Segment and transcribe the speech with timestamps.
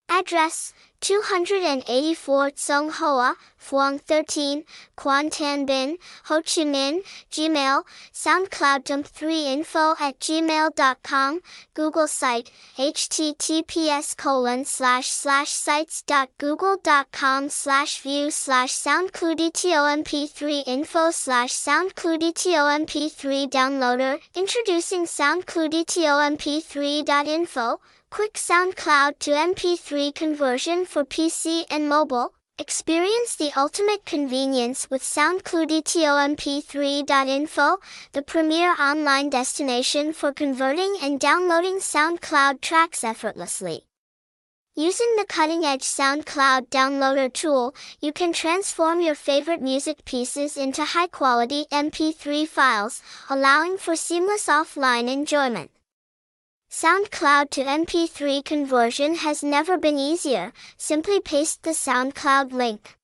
[0.08, 4.64] Address 284 Cong Hoa, Phuong 13,
[4.96, 11.40] Quan Tan Binh, Ho Chi Minh, Gmail, SoundCloud Tomp3 info at gmail.com,
[11.74, 24.18] Google site, https colon slash slash sites.google.com slash view slash SoundCloudTOMP3 info slash SoundCloudTOMP3 downloader,
[24.34, 27.78] introducing SoundCloudTOMP3.info,
[28.10, 32.34] quick SoundCloud to MP3 conversion for PC and mobile.
[32.58, 37.76] Experience the ultimate convenience with SoundCloudTOMP3.info,
[38.12, 43.84] the premier online destination for converting and downloading SoundCloud tracks effortlessly.
[44.74, 51.66] Using the cutting-edge SoundCloud downloader tool, you can transform your favorite music pieces into high-quality
[51.70, 55.70] MP3 files, allowing for seamless offline enjoyment.
[56.70, 62.98] SoundCloud to MP3 conversion has never been easier, simply paste the SoundCloud link.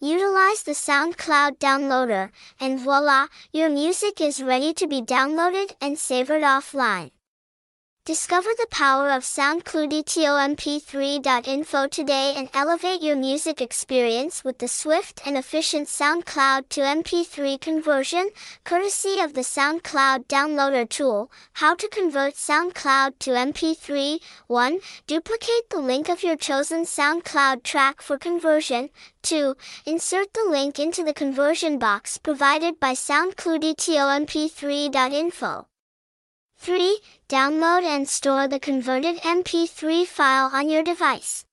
[0.00, 6.42] Utilize the SoundCloud downloader, and voila, your music is ready to be downloaded and savored
[6.42, 7.12] offline.
[8.06, 15.38] Discover the power of SoundCloudTOMP3.info today and elevate your music experience with the swift and
[15.38, 18.28] efficient SoundCloud to MP3 conversion,
[18.62, 21.32] courtesy of the SoundCloud downloader tool.
[21.54, 24.80] How to convert SoundCloud to MP3 1.
[25.06, 28.90] Duplicate the link of your chosen SoundCloud track for conversion.
[29.22, 29.56] 2.
[29.86, 35.66] Insert the link into the conversion box provided by SoundCloudTOMP3.info.
[36.58, 36.98] 3.
[37.28, 41.44] Download and store the converted MP3 file on your device.